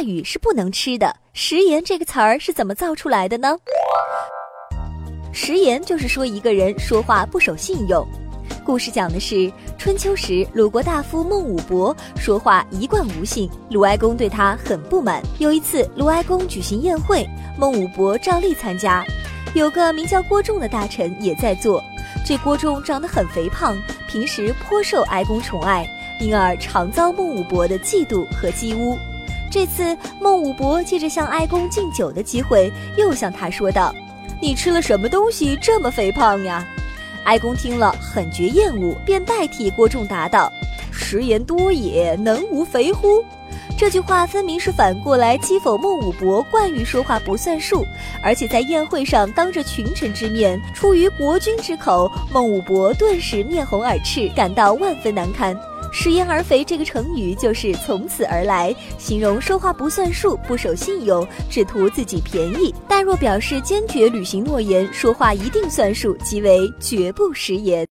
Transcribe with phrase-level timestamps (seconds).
[0.00, 1.14] 话语是不能吃的。
[1.34, 3.54] 食言这个词儿是怎么造出来的呢？
[5.30, 8.02] 食言就是说一个人说话不守信用。
[8.64, 15.22] 故事讲的是春秋时鲁国大夫孟武伯说话一贯无信，鲁哀公对他很不满。
[15.38, 17.28] 有一次鲁哀公举行宴会，
[17.58, 19.04] 孟武伯照例参加，
[19.52, 21.84] 有个名叫郭仲的大臣也在做。
[22.24, 23.76] 这郭仲长得很肥胖，
[24.08, 25.86] 平时颇受哀公宠爱，
[26.22, 28.96] 因而常遭孟武伯的嫉妒和讥污。
[29.50, 33.92] 这次孟武伯借着向哀公敬酒的机会，又向他说道
[34.40, 36.64] ：“你吃了什么东西这么肥胖呀？”
[37.24, 40.50] 哀公听了很觉厌恶，便代替郭仲答道
[40.92, 43.24] ：“食盐多也，能无肥乎？”
[43.80, 47.82] 这句话分明是反过来讥讽孟武伯惯于说话不算数，
[48.22, 55.58] 而且在宴会上当着群臣之面，出于国君之口，孟武伯顿时面红耳赤，感到万分难堪。
[55.90, 67.86] 食言而肥这个成语就是从此而来，形容说话不算数、不守信用、只图自己便宜；但若表示坚决履行诺言、说话一定算数，即为绝不食言。